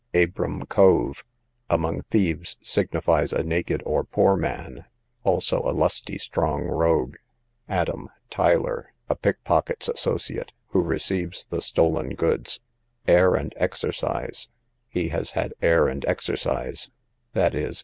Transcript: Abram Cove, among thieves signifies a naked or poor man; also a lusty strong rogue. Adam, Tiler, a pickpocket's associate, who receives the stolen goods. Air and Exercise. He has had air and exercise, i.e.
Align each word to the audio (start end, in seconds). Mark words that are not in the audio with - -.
Abram 0.15 0.65
Cove, 0.65 1.23
among 1.69 2.01
thieves 2.09 2.57
signifies 2.63 3.31
a 3.31 3.43
naked 3.43 3.83
or 3.85 4.03
poor 4.03 4.35
man; 4.35 4.85
also 5.23 5.59
a 5.63 5.69
lusty 5.73 6.17
strong 6.17 6.63
rogue. 6.63 7.17
Adam, 7.69 8.09
Tiler, 8.31 8.93
a 9.09 9.13
pickpocket's 9.15 9.87
associate, 9.87 10.53
who 10.69 10.81
receives 10.81 11.45
the 11.51 11.61
stolen 11.61 12.15
goods. 12.15 12.61
Air 13.07 13.35
and 13.35 13.53
Exercise. 13.57 14.49
He 14.89 15.09
has 15.09 15.33
had 15.37 15.53
air 15.61 15.87
and 15.87 16.03
exercise, 16.05 16.89
i.e. 17.35 17.71